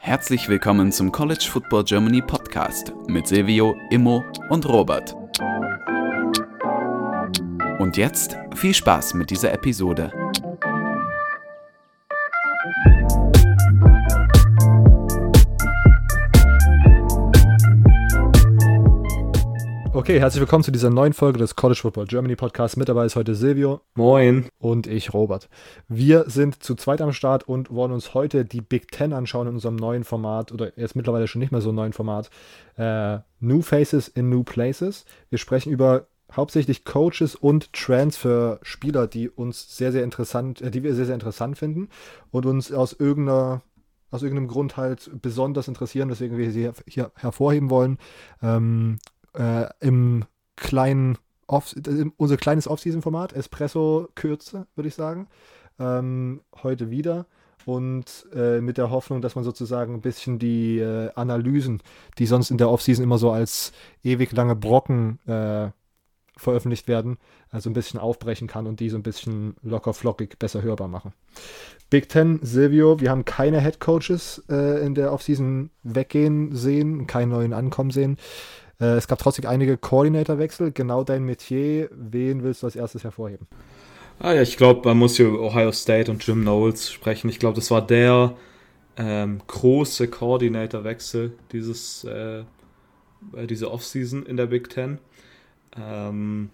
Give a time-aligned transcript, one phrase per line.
[0.00, 5.14] Herzlich willkommen zum College Football Germany Podcast mit Silvio, Immo und Robert.
[7.78, 10.29] Und jetzt viel Spaß mit dieser Episode.
[20.00, 22.78] Okay, herzlich willkommen zu dieser neuen Folge des College Football Germany Podcast.
[22.78, 23.82] Mit dabei ist heute Silvio.
[23.94, 24.46] Moin.
[24.58, 25.50] Und ich, Robert.
[25.88, 29.54] Wir sind zu zweit am Start und wollen uns heute die Big Ten anschauen in
[29.56, 32.30] unserem neuen Format oder jetzt mittlerweile schon nicht mehr so neuen Format.
[32.78, 35.04] Äh, New Faces in New Places.
[35.28, 40.94] Wir sprechen über hauptsächlich Coaches und Transfer-Spieler, die uns sehr, sehr interessant, äh, die wir
[40.94, 41.90] sehr, sehr interessant finden
[42.30, 43.60] und uns aus irgendeiner
[44.10, 47.98] aus irgendeinem Grund halt besonders interessieren, weswegen wir sie hier hervorheben wollen.
[48.42, 48.98] Ähm,
[49.34, 50.24] äh, im
[50.56, 51.74] kleinen Off
[52.16, 55.26] unser kleines Off-Season-Format, Espresso-Kürze, würde ich sagen.
[55.80, 57.26] Ähm, heute wieder.
[57.66, 61.82] Und äh, mit der Hoffnung, dass man sozusagen ein bisschen die äh, Analysen,
[62.18, 63.72] die sonst in der Off-Season immer so als
[64.02, 65.70] ewig lange Brocken äh,
[66.40, 67.18] veröffentlicht werden,
[67.50, 71.12] also ein bisschen aufbrechen kann und die so ein bisschen locker flockig besser hörbar machen.
[71.90, 77.30] Big Ten, Silvio, wir haben keine Head Coaches äh, in der Offseason weggehen sehen, keinen
[77.30, 78.16] neuen Ankommen sehen.
[78.80, 80.72] Äh, es gab trotzdem einige Koordinatorwechsel.
[80.72, 81.88] Genau dein Metier.
[81.92, 83.46] Wen willst du als erstes hervorheben?
[84.18, 87.28] Ah ja, ich glaube, man muss hier Ohio State und Jim Knowles sprechen.
[87.30, 88.36] Ich glaube, das war der
[88.96, 92.44] ähm, große Koordinatorwechsel dieses äh,
[93.34, 94.98] äh, diese Offseason in der Big Ten.
[95.76, 96.50] Ähm,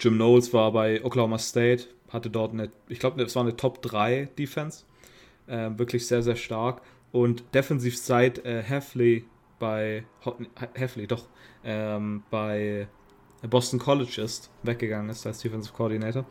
[0.00, 3.82] Jim Knowles war bei Oklahoma State, hatte dort eine, ich glaube, es war eine Top
[3.82, 4.84] 3 Defense.
[5.46, 6.82] Äh, wirklich sehr, sehr stark.
[7.10, 9.24] Und defensiv seit äh, Heffley
[9.58, 10.04] bei
[10.74, 11.26] Heffley, doch,
[11.64, 12.88] ähm, bei
[13.48, 16.24] Boston College ist, weggegangen ist als Defensive Coordinator,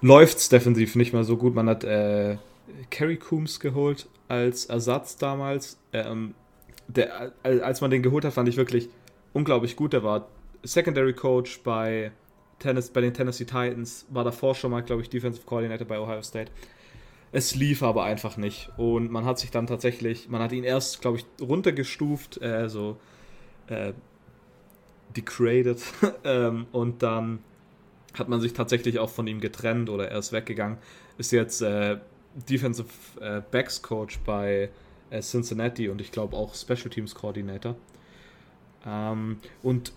[0.00, 1.54] läuft es defensiv nicht mehr so gut.
[1.54, 2.36] Man hat äh,
[2.90, 5.78] Kerry Coombs geholt als Ersatz damals.
[5.92, 6.34] Ähm,
[6.88, 8.88] der, als man den geholt hat, fand ich wirklich
[9.32, 9.92] unglaublich gut.
[9.92, 10.28] Der war
[10.62, 12.12] Secondary Coach bei,
[12.58, 16.22] Tennis, bei den Tennessee Titans, war davor schon mal, glaube ich, Defensive Coordinator bei Ohio
[16.22, 16.50] State.
[17.32, 18.70] Es lief aber einfach nicht.
[18.76, 22.98] Und man hat sich dann tatsächlich, man hat ihn erst, glaube ich, runtergestuft, äh, so
[23.68, 23.94] äh,
[25.16, 25.82] degraded.
[26.24, 27.38] ähm, und dann
[28.14, 30.76] hat man sich tatsächlich auch von ihm getrennt oder er ist weggegangen.
[31.16, 31.98] Ist jetzt äh,
[32.48, 32.88] Defensive
[33.20, 34.68] äh, Backs Coach bei
[35.10, 37.76] äh, Cincinnati und ich glaube auch Special Teams Coordinator.
[38.86, 39.92] Ähm, und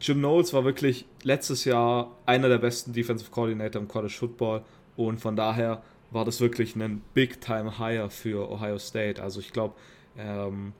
[0.00, 4.62] Jim Knowles war wirklich letztes Jahr einer der besten Defensive Coordinator im College Football
[4.96, 5.82] und von daher
[6.14, 9.22] war das wirklich ein Big-Time-Hire für Ohio State.
[9.22, 9.74] Also ich glaube,
[10.16, 10.72] ähm,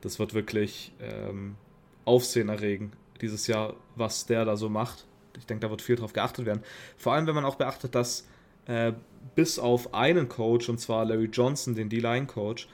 [0.00, 1.56] das wird wirklich ähm,
[2.04, 5.06] Aufsehen erregen dieses Jahr, was der da so macht.
[5.38, 6.62] Ich denke, da wird viel drauf geachtet werden.
[6.96, 8.26] Vor allem, wenn man auch beachtet, dass
[8.66, 8.92] äh,
[9.34, 12.68] bis auf einen Coach, und zwar Larry Johnson, den D-Line-Coach,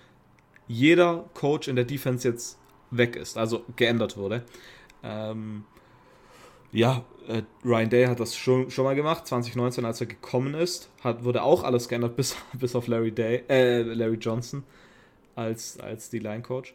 [0.67, 2.59] jeder Coach in der Defense jetzt
[2.91, 4.45] weg ist, also geändert wurde.
[5.03, 5.65] Ähm,
[6.73, 10.91] ja, äh, Ryan Day hat das schon, schon mal gemacht, 2019, als er gekommen ist,
[11.03, 14.65] hat, wurde auch alles geändert, bis, bis auf Larry Day, äh, Larry Johnson
[15.35, 16.75] als, als die Line-Coach.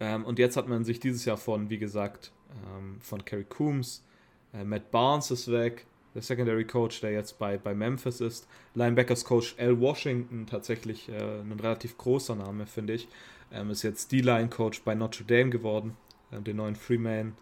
[0.00, 4.04] Ähm, und jetzt hat man sich dieses Jahr von, wie gesagt, ähm, von Kerry Coombs,
[4.52, 9.24] äh, Matt Barnes ist weg, der Secondary Coach, der jetzt bei, bei Memphis ist, Linebackers
[9.24, 13.08] Coach Al Washington, tatsächlich äh, ein relativ großer Name, finde ich,
[13.50, 15.96] ähm, ist jetzt D-Line Coach bei Notre Dame geworden,
[16.30, 17.34] äh, den neuen Freeman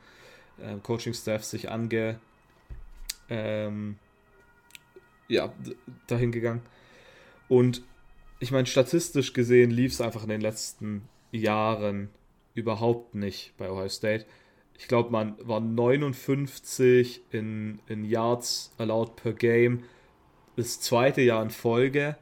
[0.62, 2.19] äh, Coaching-Staff sich ange
[3.28, 3.97] ähm,
[5.28, 5.53] ja,
[6.06, 6.62] dahin gegangen.
[7.48, 7.82] Und
[8.41, 12.09] ich meine, statistisch gesehen lief es einfach in den letzten Jahren
[12.54, 14.26] überhaupt nicht bei Ohio State.
[14.78, 19.84] Ich glaube, man war 59 in, in Yards allowed per Game
[20.56, 22.16] das zweite Jahr in Folge,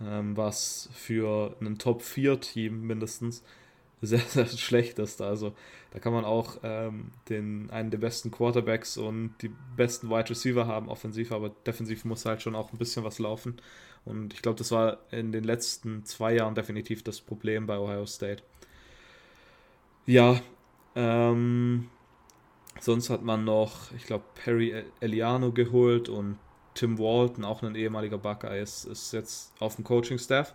[0.00, 3.42] ähm, was für ein Top-4-Team mindestens
[4.06, 5.20] sehr, sehr schlecht ist.
[5.20, 5.54] Also
[5.90, 10.66] da kann man auch ähm, den, einen der besten Quarterbacks und die besten Wide Receiver
[10.66, 13.56] haben, offensiv, aber defensiv muss halt schon auch ein bisschen was laufen.
[14.04, 18.06] Und ich glaube, das war in den letzten zwei Jahren definitiv das Problem bei Ohio
[18.06, 18.42] State.
[20.06, 20.40] Ja,
[20.94, 21.88] ähm,
[22.80, 26.38] sonst hat man noch, ich glaube, Perry Eliano geholt und
[26.74, 30.54] Tim Walton, auch ein ehemaliger Buckeye, ist, ist jetzt auf dem Coaching-Staff.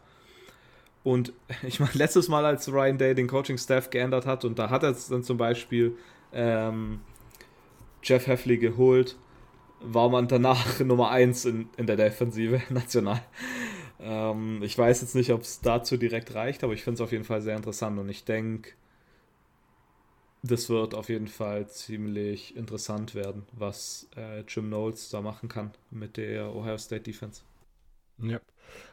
[1.03, 1.33] Und
[1.63, 4.95] ich meine, letztes Mal, als Ryan Day den Coaching-Staff geändert hat, und da hat er
[5.09, 5.97] dann zum Beispiel
[6.33, 6.99] ähm,
[8.03, 9.15] Jeff Heffley geholt,
[9.81, 13.21] war man danach Nummer 1 in, in der Defensive national.
[13.99, 17.11] Ähm, ich weiß jetzt nicht, ob es dazu direkt reicht, aber ich finde es auf
[17.11, 18.71] jeden Fall sehr interessant und ich denke,
[20.43, 25.71] das wird auf jeden Fall ziemlich interessant werden, was äh, Jim Knowles da machen kann
[25.91, 27.41] mit der Ohio State Defense.
[28.19, 28.39] Ja.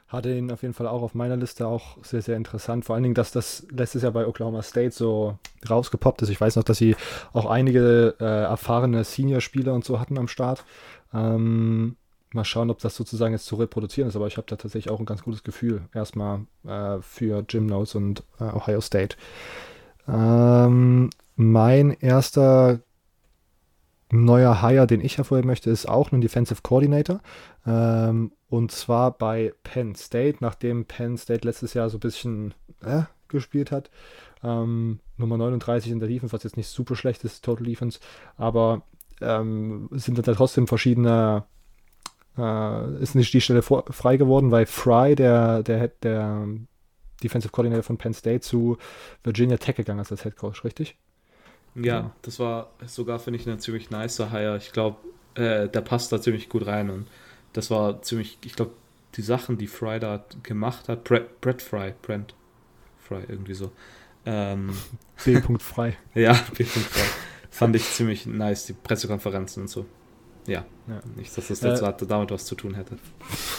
[0.08, 2.86] Hatte ihn auf jeden Fall auch auf meiner Liste auch sehr, sehr interessant.
[2.86, 5.36] Vor allen Dingen, dass das letztes Jahr bei Oklahoma State so
[5.68, 6.30] rausgepoppt ist.
[6.30, 6.96] Ich weiß noch, dass sie
[7.34, 10.64] auch einige äh, erfahrene Senior-Spieler und so hatten am Start.
[11.12, 11.96] Ähm,
[12.32, 14.16] mal schauen, ob das sozusagen jetzt zu reproduzieren ist.
[14.16, 15.82] Aber ich habe da tatsächlich auch ein ganz gutes Gefühl.
[15.92, 19.16] Erstmal äh, für Jim Notes und äh, Ohio State.
[20.08, 22.80] Ähm, mein erster
[24.10, 27.20] neuer Hire, den ich hervorheben möchte, ist auch ein Defensive Coordinator.
[27.66, 33.02] Ähm, und zwar bei Penn State, nachdem Penn State letztes Jahr so ein bisschen äh,
[33.28, 33.90] gespielt hat.
[34.42, 38.00] Ähm, Nummer 39 in der Defense, was jetzt nicht super schlecht ist, Total Defense,
[38.36, 38.82] aber
[39.20, 41.44] ähm, sind da trotzdem verschiedene,
[42.36, 46.46] äh, ist nicht die Stelle vor, frei geworden, weil Fry, der, der, der
[47.22, 48.78] Defensive Coordinator von Penn State, zu
[49.24, 50.96] Virginia Tech gegangen ist als Head Coach, richtig?
[51.74, 54.56] Ja, das war sogar, finde ich, ein ziemlich nicer Hire.
[54.56, 54.96] Ich glaube,
[55.34, 57.06] äh, der passt da ziemlich gut rein und
[57.52, 58.72] das war ziemlich, ich glaube,
[59.14, 62.34] die Sachen, die Fry da gemacht hat, Brett, Brett Fry, Brent
[62.98, 63.72] Fry, irgendwie so.
[64.26, 64.70] Ähm,
[65.24, 65.40] B.
[65.58, 65.94] Fry.
[66.14, 66.64] ja, B.
[66.64, 67.04] Fry.
[67.50, 69.86] Fand ich ziemlich nice, die Pressekonferenzen und so.
[70.46, 71.00] Ja, ja.
[71.16, 72.96] nicht, dass das jetzt äh, damit was zu tun hätte.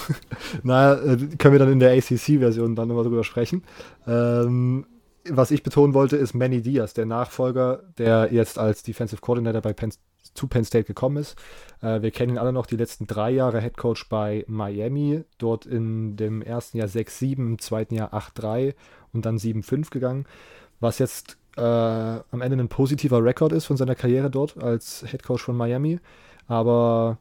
[0.63, 3.63] naja, äh, können wir dann in der ACC-Version dann nochmal drüber sprechen.
[4.07, 4.87] Ähm,
[5.27, 9.73] was ich betonen wollte, ist Manny Diaz, der Nachfolger, der jetzt als Defensive Coordinator bei
[9.73, 9.93] Penn,
[10.33, 11.37] zu Penn State gekommen ist.
[11.81, 15.65] Äh, wir kennen ihn alle noch die letzten drei Jahre Head Coach bei Miami, dort
[15.65, 18.73] in dem ersten Jahr 6-7, im zweiten Jahr 8-3
[19.13, 20.25] und dann 7-5 gegangen.
[20.79, 25.23] Was jetzt äh, am Ende ein positiver Rekord ist von seiner Karriere dort als Head
[25.23, 25.99] Coach von Miami.
[26.47, 27.17] Aber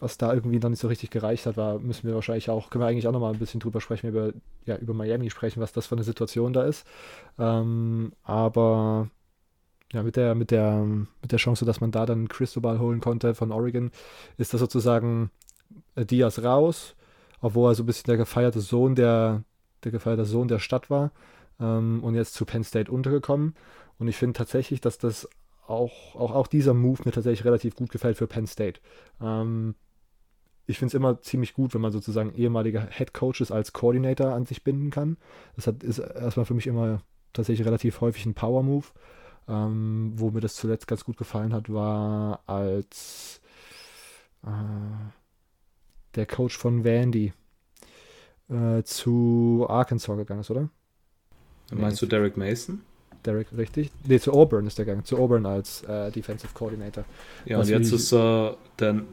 [0.00, 2.82] was da irgendwie noch nicht so richtig gereicht hat, war, müssen wir wahrscheinlich auch, können
[2.82, 4.32] wir eigentlich auch nochmal ein bisschen drüber sprechen, über,
[4.64, 6.86] ja, über Miami sprechen, was das für eine Situation da ist.
[7.38, 9.10] Ähm, aber
[9.92, 13.34] ja, mit der, mit der, mit der Chance, dass man da dann Cristobal holen konnte
[13.34, 13.90] von Oregon,
[14.36, 15.30] ist das sozusagen
[15.96, 16.94] äh, Diaz raus,
[17.40, 19.42] obwohl er so ein bisschen der gefeierte Sohn der,
[19.84, 21.10] der gefeierte Sohn der Stadt war
[21.58, 23.54] ähm, und jetzt zu Penn State untergekommen.
[23.98, 25.28] Und ich finde tatsächlich, dass das
[25.66, 28.80] auch, auch, auch dieser Move mir tatsächlich relativ gut gefällt für Penn State.
[29.20, 29.74] Ähm,
[30.66, 34.46] ich finde es immer ziemlich gut, wenn man sozusagen ehemalige Head Coaches als Coordinator an
[34.46, 35.16] sich binden kann.
[35.56, 37.02] Das hat, ist erstmal für mich immer
[37.32, 38.86] tatsächlich relativ häufig ein Power Move.
[39.50, 43.40] Ähm, wo mir das zuletzt ganz gut gefallen hat, war als
[44.44, 44.48] äh,
[46.14, 47.32] der Coach von Vandy
[48.48, 50.68] äh, zu Arkansas gegangen ist, oder?
[51.72, 52.82] Meinst du Derek Mason?
[53.24, 53.90] Derek, richtig?
[54.06, 55.04] Ne, zu Auburn ist der gegangen.
[55.04, 57.04] Zu Auburn als äh, Defensive Coordinator.
[57.44, 59.06] Ja, und jetzt ist er dann,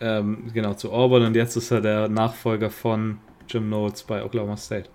[0.00, 3.18] ähm, genau, zu Auburn und jetzt ist er der Nachfolger von
[3.48, 4.88] Jim Knowles bei Oklahoma State.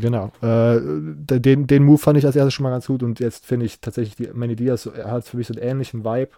[0.00, 0.32] Genau.
[0.42, 3.66] Äh, den, den Move fand ich als erstes schon mal ganz gut und jetzt finde
[3.66, 6.32] ich tatsächlich, die Manny Diaz er hat für mich so einen ähnlichen Vibe.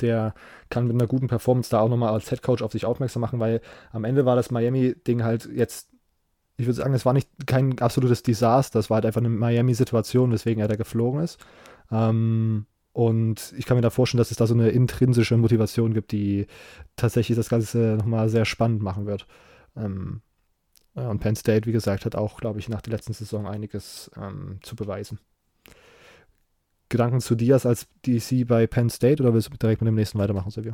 [0.00, 0.34] Der
[0.70, 3.40] kann mit einer guten Performance da auch nochmal als Head Coach auf sich aufmerksam machen,
[3.40, 3.60] weil
[3.90, 5.88] am Ende war das Miami-Ding halt jetzt
[6.58, 10.32] ich würde sagen, es war nicht kein absolutes Desaster, es war halt einfach eine Miami-Situation,
[10.32, 11.38] weswegen er da geflogen ist.
[11.90, 16.10] Ähm, und ich kann mir da vorstellen, dass es da so eine intrinsische Motivation gibt,
[16.10, 16.48] die
[16.96, 19.28] tatsächlich das Ganze nochmal sehr spannend machen wird.
[19.76, 20.20] Ähm,
[21.06, 24.58] und Penn State, wie gesagt, hat auch, glaube ich, nach der letzten Saison einiges ähm,
[24.62, 25.18] zu beweisen.
[26.88, 30.18] Gedanken zu Diaz als DC bei Penn State oder willst du direkt mit dem nächsten
[30.18, 30.72] weitermachen, Silvio?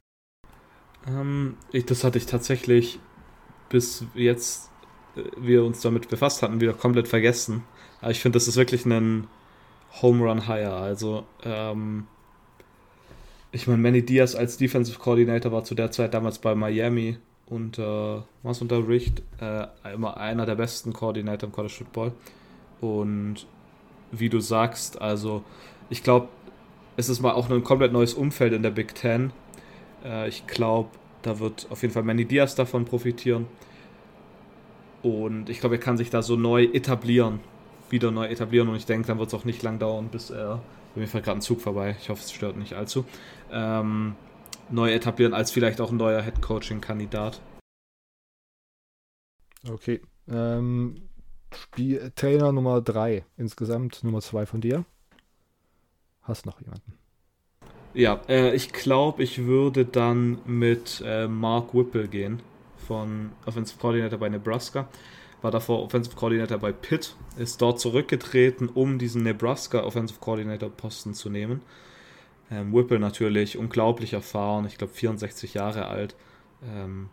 [1.06, 3.00] Ähm, ich, das hatte ich tatsächlich
[3.68, 4.70] bis jetzt
[5.36, 7.64] wir uns damit befasst hatten, wieder komplett vergessen.
[8.00, 9.26] Aber ich finde, das ist wirklich ein
[10.02, 10.74] Home Run Higher.
[10.74, 12.06] Also, ähm,
[13.52, 17.16] ich meine, Manny Diaz als Defensive Coordinator war zu der Zeit damals bei Miami äh,
[17.46, 18.26] unter
[18.88, 22.12] Richt äh, immer einer der besten Koordinator im College Football.
[22.80, 23.46] Und
[24.12, 25.42] wie du sagst, also
[25.90, 26.28] ich glaube,
[26.96, 29.32] es ist mal auch ein komplett neues Umfeld in der Big Ten.
[30.04, 30.90] Äh, ich glaube,
[31.22, 33.46] da wird auf jeden Fall Manny Diaz davon profitieren.
[35.02, 37.40] Und ich glaube, er kann sich da so neu etablieren,
[37.90, 38.68] wieder neu etablieren.
[38.68, 40.62] Und ich denke, dann wird es auch nicht lang dauern, bis er,
[40.94, 43.04] mir fällt gerade ein Zug vorbei, ich hoffe, es stört nicht allzu,
[43.52, 44.14] ähm,
[44.70, 47.40] neu etablieren als vielleicht auch ein neuer Head-Coaching-Kandidat.
[49.68, 50.00] Okay.
[50.28, 51.08] Ähm,
[51.54, 54.84] Spiel Trainer Nummer 3 insgesamt, Nummer 2 von dir.
[56.22, 56.94] Hast noch jemanden?
[57.92, 62.42] Ja, äh, ich glaube, ich würde dann mit äh, Mark Whipple gehen
[62.76, 64.88] von Offensive Coordinator bei Nebraska,
[65.42, 71.14] war davor Offensive Coordinator bei Pitt, ist dort zurückgetreten, um diesen Nebraska Offensive Coordinator Posten
[71.14, 71.62] zu nehmen.
[72.50, 76.14] Ähm, Whipple natürlich unglaublich erfahren, ich glaube 64 Jahre alt,
[76.62, 77.08] ähm,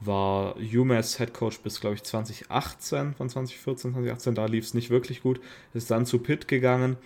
[0.00, 4.90] war UMass Head Coach bis glaube ich 2018, von 2014, 2018, da lief es nicht
[4.90, 5.40] wirklich gut,
[5.74, 6.96] ist dann zu Pitt gegangen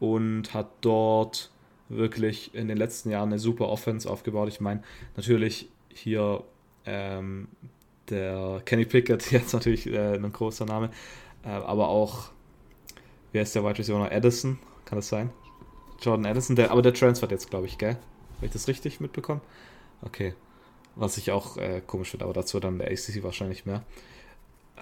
[0.00, 1.50] und hat dort
[1.88, 4.48] wirklich in den letzten Jahren eine super Offense aufgebaut.
[4.48, 4.82] Ich meine,
[5.16, 6.42] natürlich hier
[6.86, 7.48] ähm,
[8.08, 10.90] der Kenny Pickett, jetzt natürlich äh, ein großer Name,
[11.44, 12.30] äh, aber auch,
[13.32, 15.30] wie heißt der Wide Receiver Edison, kann das sein?
[16.02, 17.96] Jordan Addison, der, aber der transfert jetzt, glaube ich, gell?
[18.36, 19.40] Habe ich das richtig mitbekommen?
[20.02, 20.34] Okay.
[20.94, 23.82] Was ich auch äh, komisch finde, aber dazu dann der ACC wahrscheinlich mehr.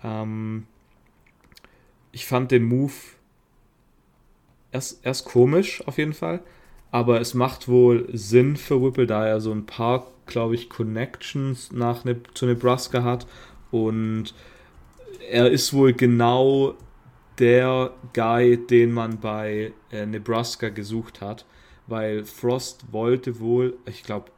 [0.03, 0.67] Ähm,
[2.11, 2.93] ich fand den Move
[4.73, 6.41] erst, erst komisch, auf jeden Fall.
[6.91, 11.71] Aber es macht wohl Sinn für Whipple, da er so ein paar, glaube ich, Connections
[11.71, 13.27] nach zu Nebraska hat.
[13.71, 14.35] Und
[15.31, 16.75] er ist wohl genau
[17.41, 21.47] der Guy, den man bei äh, Nebraska gesucht hat,
[21.87, 24.31] weil Frost wollte wohl, ich glaube,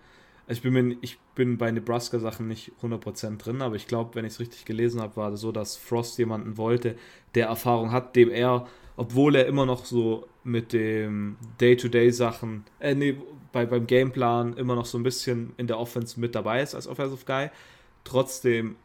[0.49, 4.35] ich bin, mir, ich bin bei Nebraska-Sachen nicht 100% drin, aber ich glaube, wenn ich
[4.35, 6.97] es richtig gelesen habe, war es so, dass Frost jemanden wollte,
[7.35, 8.67] der Erfahrung hat, dem er,
[8.97, 13.17] obwohl er immer noch so mit dem Day-to-Day-Sachen, äh, nee,
[13.53, 16.87] bei, beim Gameplan immer noch so ein bisschen in der Offense mit dabei ist als
[16.87, 17.51] Offensive Guy,
[18.05, 18.77] trotzdem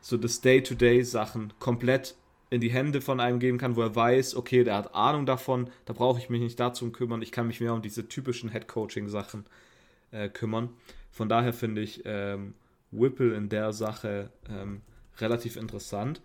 [0.00, 2.14] so das Day-to-Day-Sachen komplett
[2.54, 5.68] in die Hände von einem geben kann, wo er weiß, okay, der hat Ahnung davon,
[5.84, 9.44] da brauche ich mich nicht dazu kümmern, ich kann mich mehr um diese typischen Head-Coaching-Sachen
[10.12, 10.70] äh, kümmern.
[11.10, 12.54] Von daher finde ich ähm,
[12.92, 14.82] Whipple in der Sache ähm,
[15.18, 16.22] relativ interessant.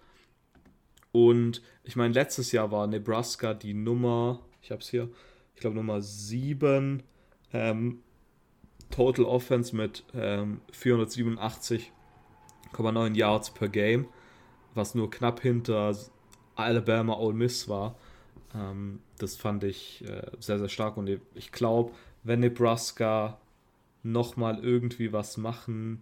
[1.11, 5.09] Und ich meine, letztes Jahr war Nebraska die Nummer, ich habe es hier,
[5.55, 7.01] ich glaube Nummer 7
[7.53, 8.03] ähm,
[8.91, 14.07] Total Offense mit ähm, 487,9 Yards per Game,
[14.73, 15.93] was nur knapp hinter
[16.59, 17.95] Alabama Ole Miss war.
[18.55, 21.91] Ähm, das fand ich äh, sehr, sehr stark und ich glaube,
[22.23, 23.37] wenn Nebraska
[24.03, 26.01] nochmal irgendwie was machen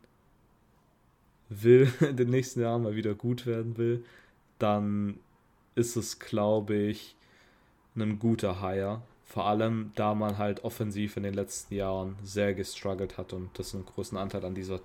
[1.50, 4.04] will, in den nächsten Jahren mal wieder gut werden will,
[4.60, 5.20] dann
[5.76, 7.16] ist es, glaube ich,
[7.96, 9.02] ein guter Hire.
[9.26, 13.76] Vor allem, da man halt offensiv in den letzten Jahren sehr gestruggelt hat und das
[13.76, 14.80] einen großen Anteil an dieser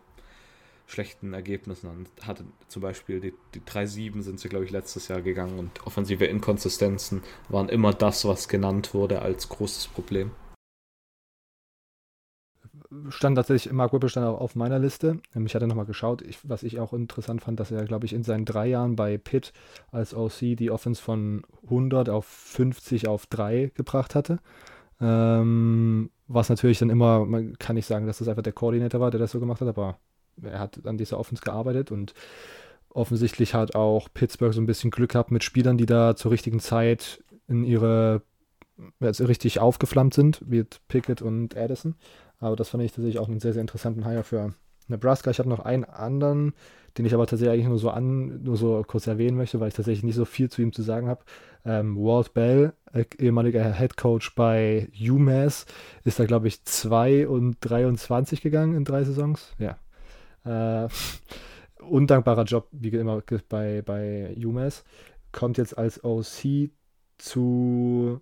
[0.87, 2.45] schlechten Ergebnissen hatte.
[2.69, 7.23] Zum Beispiel die, die 3-7 sind sie, glaube ich, letztes Jahr gegangen und offensive Inkonsistenzen
[7.49, 10.33] waren immer das, was genannt wurde als großes Problem.
[13.09, 15.21] Stand tatsächlich, Mark Whipple stand auch auf meiner Liste.
[15.35, 18.13] Ähm, ich hatte nochmal geschaut, ich, was ich auch interessant fand, dass er, glaube ich,
[18.13, 19.53] in seinen drei Jahren bei Pitt
[19.91, 24.41] als OC die Offense von 100 auf 50 auf 3 gebracht hatte.
[25.01, 29.11] Ähm, was natürlich dann immer, man kann nicht sagen, dass das einfach der Koordinator war,
[29.11, 29.99] der das so gemacht hat, aber
[30.41, 32.15] er hat an dieser Offense gearbeitet und
[32.91, 36.61] offensichtlich hat auch Pittsburgh so ein bisschen Glück gehabt mit Spielern, die da zur richtigen
[36.61, 38.23] Zeit in ihre
[39.01, 41.95] jetzt richtig aufgeflammt sind, wie Pickett und Addison.
[42.39, 44.55] Aber das fand ich tatsächlich auch einen sehr, sehr interessanten Hire für
[44.89, 45.31] Nebraska.
[45.31, 46.55] Ich habe noch einen anderen,
[46.99, 49.75] den ich aber tatsächlich eigentlich nur so an, nur so kurz erwähnen möchte, weil ich
[49.75, 51.25] tatsächlich nicht so viel zu ihm zu sagen habe.
[51.65, 55.67] Ähm, Walt Bell, äh, ehemaliger Head Coach bei UMass,
[56.05, 59.55] ist da, glaube ich, 2 und 23 gegangen in drei Saisons.
[59.59, 59.79] Ja,
[60.45, 60.89] äh,
[61.83, 64.85] undankbarer Job, wie immer bei, bei UMass.
[65.33, 66.71] Kommt jetzt als OC
[67.19, 68.21] zu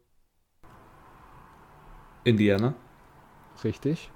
[2.24, 2.74] Indiana.
[3.64, 4.10] Richtig.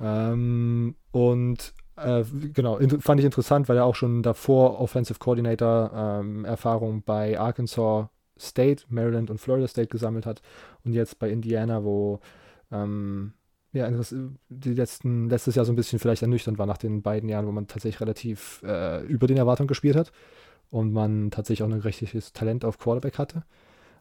[0.00, 6.44] Ähm, und äh, genau, fand ich interessant, weil er auch schon davor Offensive Coordinator ähm,
[6.44, 10.42] Erfahrung bei Arkansas State, Maryland und Florida State gesammelt hat
[10.84, 12.20] und jetzt bei Indiana, wo
[12.70, 13.32] ähm,
[13.76, 13.90] ja,
[14.48, 17.52] die letzten, letztes Jahr so ein bisschen vielleicht ernüchternd war nach den beiden Jahren, wo
[17.52, 20.12] man tatsächlich relativ äh, über den Erwartungen gespielt hat
[20.70, 23.44] und man tatsächlich auch ein richtiges Talent auf Quarterback hatte.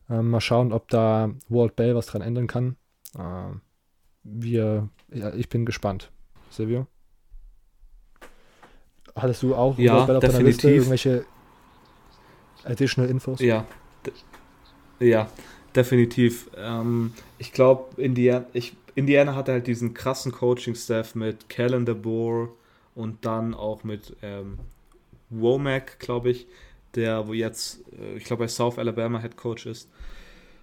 [0.09, 2.75] Ähm, mal schauen, ob da Walt Bell was dran ändern kann.
[3.17, 3.61] Ähm,
[4.23, 6.11] wir, ja, ich bin gespannt.
[6.49, 6.87] Silvio?
[9.15, 10.37] Hattest du auch ja, Walt Bell auf definitiv.
[10.37, 11.25] deiner Liste irgendwelche
[12.63, 13.39] additional Infos?
[13.39, 13.65] Ja,
[14.99, 15.27] ja,
[15.75, 16.49] definitiv.
[16.57, 18.45] Ähm, ich glaube, Indiana,
[18.95, 22.55] Indiana hatte halt diesen krassen Coaching-Staff mit Calendar Bohr
[22.95, 24.57] und dann auch mit ähm,
[25.29, 26.47] Womack, glaube ich,
[26.95, 29.89] der wo jetzt, äh, ich glaube, bei South Alabama Head Coach ist.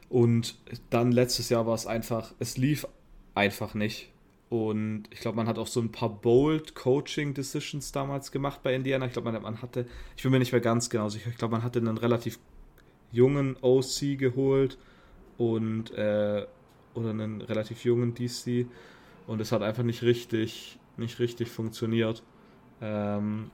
[0.09, 0.57] Und
[0.91, 2.87] dann letztes Jahr war es einfach, es lief
[3.35, 4.09] einfach nicht.
[4.51, 8.75] Und ich glaube, man hat auch so ein paar bold Coaching Decisions damals gemacht bei
[8.75, 9.07] Indiana.
[9.07, 11.53] Ich glaube, man, man, hatte, ich bin mir nicht mehr ganz genau sicher, ich glaube,
[11.53, 12.39] man hatte einen relativ
[13.13, 14.77] jungen OC geholt
[15.39, 16.47] und äh,
[16.95, 18.67] oder einen relativ jungen DC
[19.27, 22.23] und es hat einfach nicht richtig, nicht richtig funktioniert.
[22.81, 23.51] Ähm,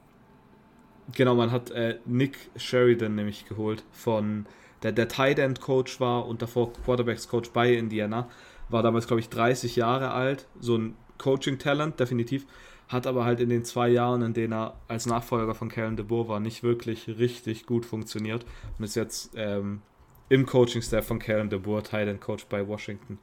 [1.15, 4.47] genau, man hat äh, Nick Sheridan nämlich geholt von
[4.83, 8.29] der der Tight End Coach war und davor Quarterbacks Coach bei Indiana,
[8.69, 12.47] war damals glaube ich 30 Jahre alt, so ein Coaching Talent definitiv,
[12.89, 16.29] hat aber halt in den zwei Jahren, in denen er als Nachfolger von Kellen DeBoer
[16.29, 18.47] war, nicht wirklich richtig gut funktioniert.
[18.79, 19.83] Und ist jetzt ähm,
[20.29, 23.19] im Coaching-Staff von Kellen DeBoer, Tight End Coach bei Washington.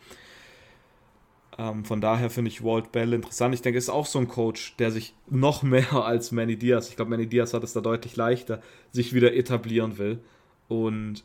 [1.58, 3.54] Ähm, von daher finde ich Walt Bell interessant.
[3.54, 6.96] Ich denke, ist auch so ein Coach, der sich noch mehr als Manny Diaz, ich
[6.96, 10.20] glaube, Manny Diaz hat es da deutlich leichter, sich wieder etablieren will
[10.68, 11.24] und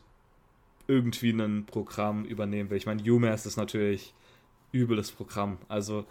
[0.87, 2.77] irgendwie ein Programm übernehmen will.
[2.77, 4.13] Ich meine, UMass ist natürlich
[4.73, 5.57] übles Programm.
[5.67, 6.05] Also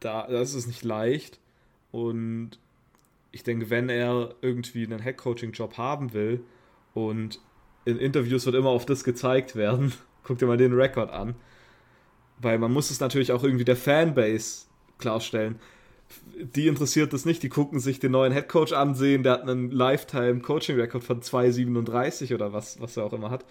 [0.00, 1.40] da das ist nicht leicht
[1.90, 2.58] und
[3.32, 6.42] ich denke, wenn er irgendwie einen Head-Coaching-Job haben will
[6.94, 7.40] und
[7.86, 11.34] in Interviews wird immer auf das gezeigt werden, guck dir mal den Rekord an,
[12.38, 14.66] weil man muss es natürlich auch irgendwie der Fanbase
[14.98, 15.58] klarstellen.
[16.36, 21.02] Die interessiert das nicht, die gucken sich den neuen Headcoach ansehen, der hat einen Lifetime-Coaching-Record
[21.02, 23.44] von 2,37 oder was, was er auch immer hat.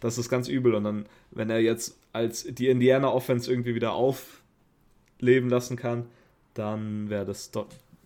[0.00, 0.74] Das ist ganz übel.
[0.74, 6.06] Und dann, wenn er jetzt als die Indiana Offense irgendwie wieder aufleben lassen kann,
[6.54, 7.50] dann wäre das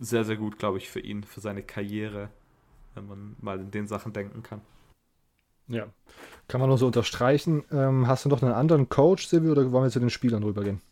[0.01, 2.29] sehr, sehr gut, glaube ich, für ihn, für seine Karriere,
[2.95, 4.63] wenn man mal in den Sachen denken kann.
[5.73, 5.87] Ja,
[6.49, 7.65] kann man nur so unterstreichen.
[7.73, 10.83] Ähm, hast du noch einen anderen Coach, Silvio, oder wollen wir zu den Spielern rübergehen?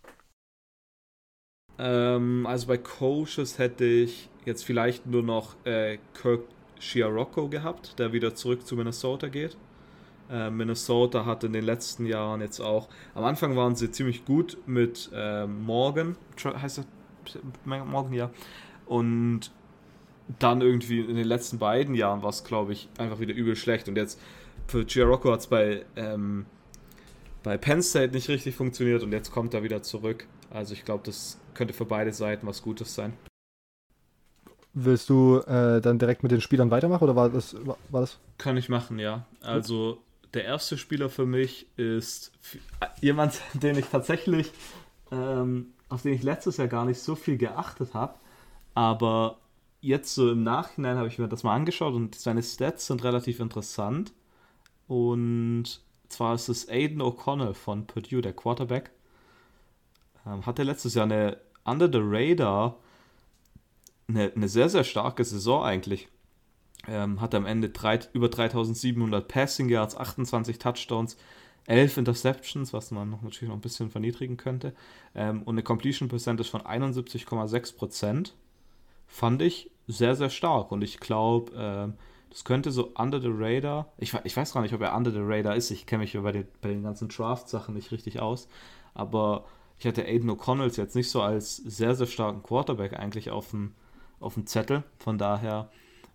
[1.78, 6.44] Ähm, also bei Coaches hätte ich jetzt vielleicht nur noch äh, Kirk
[6.78, 9.54] Chiarocco gehabt, der wieder zurück zu Minnesota geht.
[10.30, 14.56] Äh, Minnesota hat in den letzten Jahren jetzt auch, am Anfang waren sie ziemlich gut
[14.64, 16.84] mit äh, Morgan, heißt er
[17.66, 18.30] Morgan, ja.
[18.86, 19.50] Und
[20.38, 23.88] dann irgendwie in den letzten beiden Jahren war es, glaube ich, einfach wieder übel schlecht.
[23.88, 24.18] Und jetzt
[24.70, 26.46] für Giarocco hat es bei, ähm,
[27.42, 30.26] bei Penn State nicht richtig funktioniert und jetzt kommt er wieder zurück.
[30.50, 33.12] Also ich glaube, das könnte für beide Seiten was Gutes sein.
[34.72, 38.18] Willst du äh, dann direkt mit den Spielern weitermachen oder war das, war, war das?
[38.38, 39.26] Kann ich machen, ja.
[39.42, 39.98] Also
[40.32, 42.32] der erste Spieler für mich ist
[43.00, 44.52] jemand, den ich tatsächlich,
[45.10, 48.14] ähm, auf den ich letztes Jahr gar nicht so viel geachtet habe,
[48.74, 49.38] aber
[49.80, 53.40] jetzt so im Nachhinein habe ich mir das mal angeschaut und seine Stats sind relativ
[53.40, 54.12] interessant.
[54.90, 58.90] Und zwar ist es Aiden O'Connell von Purdue, der Quarterback.
[60.26, 62.76] Ähm, hatte letztes Jahr eine Under the Radar,
[64.08, 66.08] eine, eine sehr, sehr starke Saison eigentlich.
[66.88, 71.16] Ähm, hatte am Ende drei, über 3700 Passing Yards, 28 Touchdowns,
[71.66, 74.74] 11 Interceptions, was man noch, natürlich noch ein bisschen verniedrigen könnte.
[75.14, 78.32] Ähm, und eine Completion Percentage von 71,6%.
[79.06, 80.72] Fand ich sehr, sehr stark.
[80.72, 81.94] Und ich glaube, ähm,
[82.30, 83.92] das könnte so under the radar.
[83.98, 85.70] Ich, ich weiß gar nicht, ob er under the radar ist.
[85.70, 88.48] Ich kenne mich bei den, bei den ganzen Draft-Sachen nicht richtig aus.
[88.94, 89.44] Aber
[89.78, 93.74] ich hatte Aiden O'Connells jetzt nicht so als sehr, sehr starken Quarterback eigentlich auf dem,
[94.20, 94.84] auf dem Zettel.
[94.98, 95.70] Von daher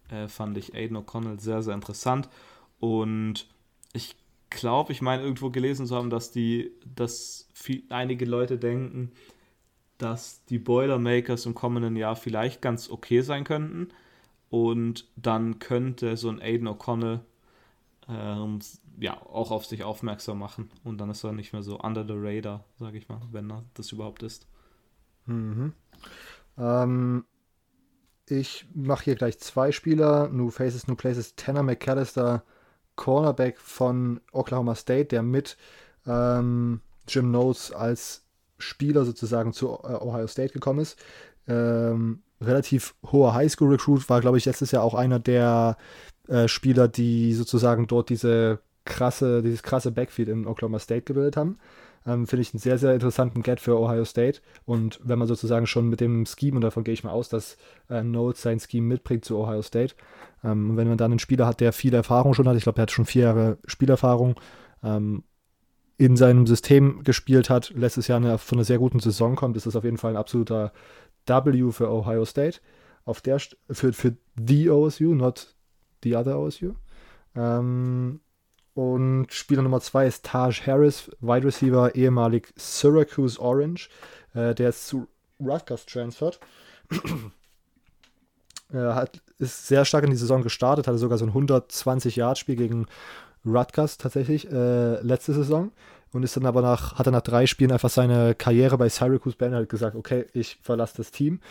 [0.10, 2.30] äh, fand ich Aiden O'Connell sehr, sehr interessant.
[2.80, 3.48] Und
[3.94, 4.16] ich
[4.50, 9.12] glaube, ich meine, irgendwo gelesen zu haben, dass die, dass viel, einige Leute denken,
[9.98, 13.90] dass die Boilermakers im kommenden Jahr vielleicht ganz okay sein könnten.
[14.56, 17.20] Und dann könnte so ein Aiden O'Connell
[18.08, 18.60] ähm,
[18.98, 20.72] ja auch auf sich aufmerksam machen.
[20.86, 23.66] Und dann ist er nicht mehr so under the radar, sage ich mal, wenn er
[23.74, 24.48] das überhaupt ist.
[25.26, 25.74] Mhm.
[26.58, 27.26] Ähm,
[28.30, 30.30] ich mache hier gleich zwei Spieler.
[30.30, 31.36] New Faces, New Places.
[31.36, 32.46] Tanner McAllister,
[32.96, 35.58] Cornerback von Oklahoma State, der mit
[36.08, 38.26] ähm, Jim Knowles als
[38.58, 40.98] Spieler sozusagen zu äh, Ohio State gekommen ist.
[41.46, 45.78] Ähm, relativ hoher Highschool-Recruit, war, glaube ich, letztes Jahr auch einer der
[46.28, 51.58] äh, Spieler, die sozusagen dort diese krasse, dieses krasse Backfield in Oklahoma State gebildet haben.
[52.06, 54.42] Ähm, Finde ich einen sehr, sehr interessanten Get für Ohio State.
[54.66, 57.58] Und wenn man sozusagen schon mit dem Scheme, und davon gehe ich mal aus, dass
[57.90, 59.96] äh, Knowles sein Scheme mitbringt zu Ohio State,
[60.44, 62.84] ähm, wenn man dann einen Spieler hat, der viel Erfahrung schon hat, ich glaube, er
[62.84, 64.36] hat schon vier Jahre Spielerfahrung,
[64.84, 65.24] ähm,
[65.98, 69.66] in seinem System gespielt hat, letztes Jahr eine, von einer sehr guten Saison kommt, ist
[69.66, 70.74] das auf jeden Fall ein absoluter
[71.28, 72.60] W für Ohio State.
[73.06, 75.56] Auf der für, für the OSU, not
[76.04, 76.74] the other OSU.
[77.36, 78.20] Ähm,
[78.74, 83.90] und Spieler Nummer zwei ist Taj Harris, Wide Receiver, ehemalig Syracuse Orange.
[84.34, 85.08] Äh, der ist zu
[85.40, 86.40] Rutgers transferred.
[88.70, 92.88] er hat, ist sehr stark in die Saison gestartet, hatte sogar so ein 120-Yard-Spiel gegen
[93.46, 95.72] Rutgers tatsächlich äh, letzte Saison
[96.16, 99.36] und ist dann aber nach, hat er nach drei Spielen einfach seine Karriere bei Syracuse
[99.36, 101.42] beendet, hat gesagt, okay, ich verlasse das Team.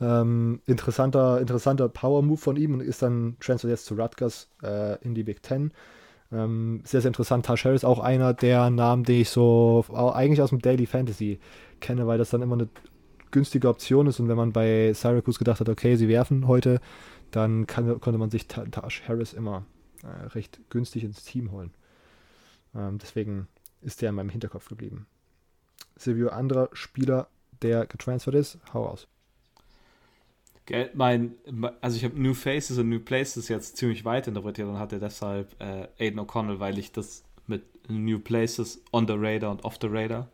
[0.00, 5.14] Ähm, interessanter, interessanter Power-Move von ihm und ist dann transfer jetzt zu Rutgers äh, in
[5.14, 5.72] die Big Ten.
[6.32, 7.46] Ähm, sehr, sehr interessant.
[7.46, 11.38] Tash Harris auch einer der Namen, die ich so eigentlich aus dem Daily Fantasy
[11.80, 12.68] kenne, weil das dann immer eine
[13.30, 16.80] günstige Option ist und wenn man bei Syracuse gedacht hat, okay, sie werfen heute,
[17.30, 19.64] dann kann, konnte man sich Tash Harris immer
[20.02, 21.70] äh, recht günstig ins Team holen.
[22.74, 23.48] Ähm, deswegen
[23.82, 25.06] ist der in meinem Hinterkopf geblieben.
[25.96, 27.28] Silvio, anderer Spieler,
[27.62, 29.06] der getransfert ist, hau aus.
[30.92, 31.34] Mein,
[31.80, 35.56] also ich habe New Faces und New Places jetzt ziemlich weit interpretiert und hatte deshalb
[35.60, 39.88] äh, Aiden O'Connell, weil ich das mit New Places on the Radar und off the
[39.90, 40.28] Radar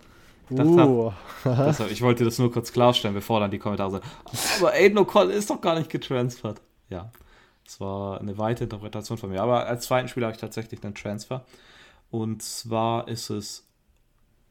[0.50, 1.12] Uh.
[1.44, 4.04] Deshalb, ich wollte das nur kurz klarstellen, bevor dann die Kommentare sagen,
[4.58, 6.60] aber Aiden O'Connell ist doch gar nicht getransfert.
[6.90, 7.10] Ja,
[7.64, 9.40] das war eine weite Interpretation von mir.
[9.40, 11.44] Aber als zweiten Spieler habe ich tatsächlich einen Transfer.
[12.14, 13.66] Und zwar ist es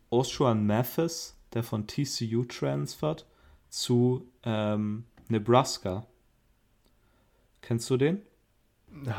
[0.09, 3.25] Oshuan Mathis, der von TCU transfert
[3.69, 6.05] zu ähm, Nebraska.
[7.61, 8.21] Kennst du den?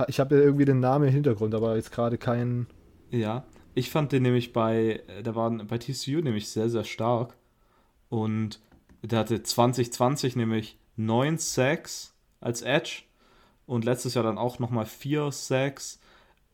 [0.09, 2.66] Ich habe ja irgendwie den Namen im Hintergrund, aber jetzt gerade keinen.
[3.11, 7.38] Ja, ich fand den nämlich bei, der war bei TCU nämlich sehr, sehr stark.
[8.11, 8.61] Und
[9.00, 13.04] der hatte 2020 nämlich 9 Sacks als Edge
[13.64, 15.98] und letztes Jahr dann auch nochmal 4 Sacks.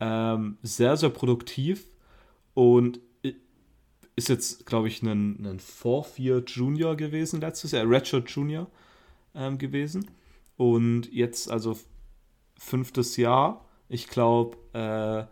[0.01, 1.87] Ähm, sehr, sehr produktiv
[2.53, 2.99] und
[4.15, 8.67] ist jetzt, glaube ich, ein, ein Fourth-Year Junior gewesen letztes Jahr, Redshirt Junior
[9.33, 10.09] ähm, gewesen.
[10.57, 11.77] Und jetzt also
[12.57, 13.65] fünftes Jahr.
[13.89, 15.25] Ich glaube, äh,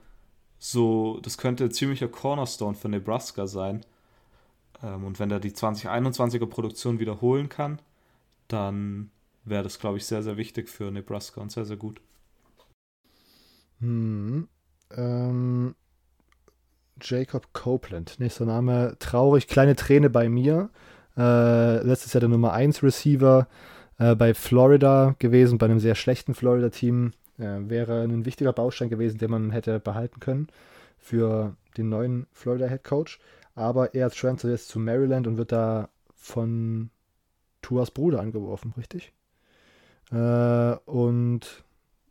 [0.57, 3.85] so, das könnte ein ziemlicher Cornerstone für Nebraska sein.
[4.81, 7.81] Ähm, und wenn er die 2021er Produktion wiederholen kann,
[8.47, 9.11] dann
[9.45, 12.01] wäre das, glaube ich, sehr, sehr wichtig für Nebraska und sehr, sehr gut.
[13.79, 14.47] Hm.
[14.95, 15.75] Ähm,
[17.01, 20.69] Jacob Copeland, nächster Name, traurig, kleine Träne bei mir.
[21.17, 23.47] Äh, letztes Jahr der Nummer 1 Receiver
[23.97, 27.11] äh, bei Florida gewesen, bei einem sehr schlechten Florida-Team.
[27.37, 30.47] Äh, wäre ein wichtiger Baustein gewesen, den man hätte behalten können
[30.97, 33.19] für den neuen Florida Head Coach.
[33.55, 36.89] Aber er transfert jetzt zu Maryland und wird da von
[37.61, 39.13] Tuas Bruder angeworfen, richtig?
[40.11, 41.63] Äh, und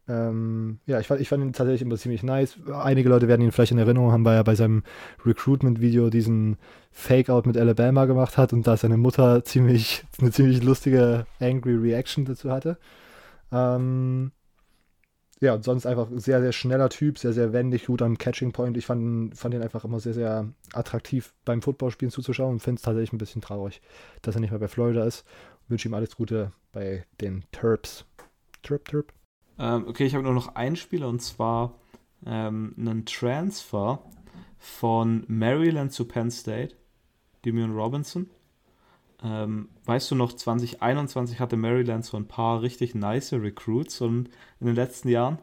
[0.08, 2.56] ähm, ja, ich fand, ich fand ihn tatsächlich immer ziemlich nice.
[2.72, 4.82] Einige Leute werden ihn vielleicht in Erinnerung haben, weil er bei seinem
[5.24, 6.56] Recruitment-Video diesen
[6.92, 12.24] Fake-Out mit Alabama gemacht hat und da seine Mutter ziemlich, eine ziemlich lustige, angry Reaction
[12.24, 12.78] dazu hatte.
[13.52, 14.32] Ähm,
[15.40, 18.76] ja, und sonst einfach sehr, sehr schneller Typ, sehr, sehr wendig, gut am Catching Point.
[18.76, 22.82] Ich fand, fand ihn einfach immer sehr, sehr attraktiv beim Footballspielen zuzuschauen und finde es
[22.82, 23.82] tatsächlich ein bisschen traurig,
[24.22, 25.24] dass er nicht mehr bei Florida ist.
[25.68, 28.06] Wünsche ihm alles Gute bei den Terps.
[28.62, 29.17] Terp, Terp.
[29.58, 31.74] Ähm, okay, ich habe nur noch einen Spieler und zwar
[32.24, 34.02] ähm, einen Transfer
[34.58, 36.74] von Maryland zu Penn State,
[37.44, 38.28] Demian Robinson.
[39.22, 44.28] Ähm, weißt du noch, 2021 hatte Maryland so ein paar richtig nice Recruits und
[44.60, 45.38] in den letzten Jahren.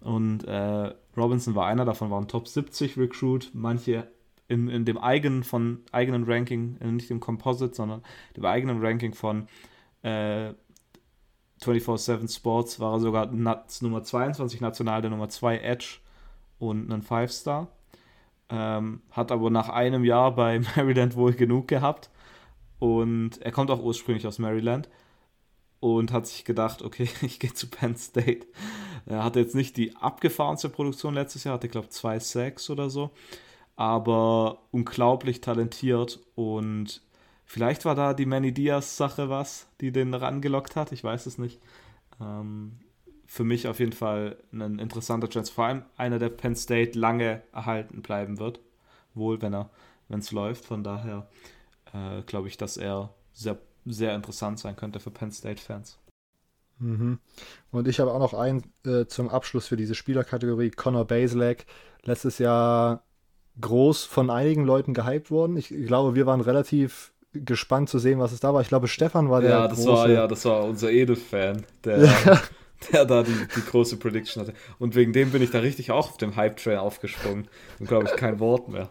[0.00, 3.50] Und äh, Robinson war einer davon, war ein Top 70 Recruit.
[3.54, 4.10] Manche
[4.48, 8.02] in, in dem eigenen, von, eigenen Ranking, äh, nicht im Composite, sondern
[8.36, 9.46] dem eigenen Ranking von
[10.02, 10.52] äh,
[11.62, 15.98] 24-7 Sports war er sogar Nummer 22 national, der Nummer 2 Edge
[16.58, 17.68] und einen 5-Star.
[18.48, 22.10] Ähm, hat aber nach einem Jahr bei Maryland wohl genug gehabt.
[22.78, 24.88] Und er kommt auch ursprünglich aus Maryland
[25.80, 28.46] und hat sich gedacht, okay, ich gehe zu Penn State.
[29.06, 32.88] Er hatte jetzt nicht die abgefahrenste Produktion letztes Jahr, hatte, glaube ich, zwei Sacks oder
[32.88, 33.10] so,
[33.74, 37.02] aber unglaublich talentiert und
[37.44, 41.60] Vielleicht war da die Manny Diaz-Sache was, die den rangelockt hat, ich weiß es nicht.
[42.20, 42.78] Ähm,
[43.26, 47.42] für mich auf jeden Fall ein interessanter Chance, vor allem einer, der Penn State lange
[47.52, 48.60] erhalten bleiben wird.
[49.14, 49.70] Wohl, wenn er,
[50.08, 50.64] wenn es läuft.
[50.64, 51.28] Von daher
[51.92, 55.98] äh, glaube ich, dass er sehr, sehr interessant sein könnte für Penn State-Fans.
[56.78, 57.20] Mhm.
[57.70, 61.64] Und ich habe auch noch einen äh, zum Abschluss für diese Spielerkategorie, Connor Baselak.
[62.02, 63.04] Letztes Jahr
[63.60, 65.56] groß von einigen Leuten gehypt worden.
[65.56, 68.60] Ich glaube, wir waren relativ gespannt zu sehen, was es da war.
[68.60, 69.50] Ich glaube, Stefan war der.
[69.50, 69.92] Ja, das große...
[69.92, 72.40] war ja, das war unser Edelfan, der, ja.
[72.92, 74.54] der da die, die große Prediction hatte.
[74.78, 77.48] Und wegen dem bin ich da richtig auch auf dem Hype-Train aufgesprungen.
[77.78, 78.88] Und glaube ich kein Wort mehr.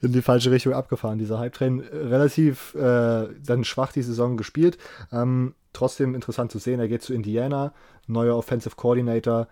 [0.00, 1.18] In die falsche Richtung abgefahren.
[1.18, 4.78] Dieser Hype-Train relativ äh, dann schwach die Saison gespielt.
[5.12, 6.80] Ähm, trotzdem interessant zu sehen.
[6.80, 7.74] Er geht zu Indiana,
[8.06, 9.48] neuer Offensive Coordinator.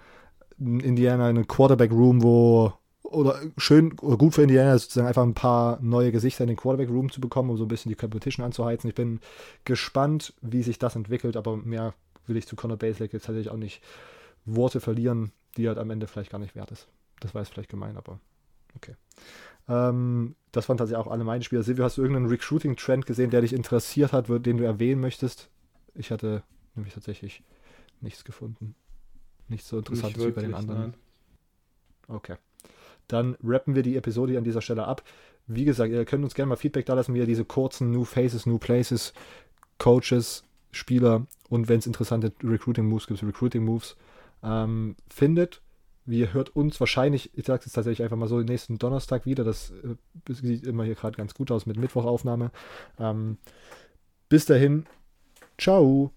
[0.58, 2.72] Indiana eine Quarterback Room, wo
[3.10, 6.88] oder schön oder gut für Indiana sozusagen einfach ein paar neue Gesichter in den Quarterback
[6.88, 8.88] Room zu bekommen, um so ein bisschen die Competition anzuheizen.
[8.88, 9.20] Ich bin
[9.64, 11.94] gespannt, wie sich das entwickelt, aber mehr
[12.26, 13.82] will ich zu Conor Baselak jetzt tatsächlich auch nicht
[14.44, 16.88] Worte verlieren, die halt am Ende vielleicht gar nicht wert ist.
[17.20, 18.20] Das war jetzt vielleicht gemein, aber
[18.76, 18.94] okay.
[19.68, 21.62] Ähm, das waren tatsächlich auch alle meine Spieler.
[21.62, 25.50] Silvio, hast du irgendeinen Recruiting-Trend gesehen, der dich interessiert hat, den du erwähnen möchtest?
[25.94, 26.42] Ich hatte
[26.74, 27.42] nämlich tatsächlich
[28.00, 28.74] nichts gefunden.
[29.48, 30.80] Nichts so interessantes wie bei den anderen.
[30.80, 30.94] Nein.
[32.08, 32.36] Okay
[33.12, 35.02] dann rappen wir die Episode an dieser Stelle ab.
[35.46, 38.04] Wie gesagt, ihr könnt uns gerne mal Feedback da lassen, wie ihr diese kurzen New
[38.04, 39.12] Faces, New Places,
[39.78, 43.96] Coaches, Spieler und wenn es interessante Recruiting Moves gibt, Recruiting Moves
[44.42, 45.60] ähm, findet.
[46.06, 49.44] Wie ihr hört uns wahrscheinlich, ich sage es tatsächlich einfach mal so, nächsten Donnerstag wieder.
[49.44, 52.50] Das äh, sieht immer hier gerade ganz gut aus mit Mittwochaufnahme.
[52.98, 53.36] Ähm,
[54.28, 54.86] bis dahin,
[55.58, 56.12] ciao.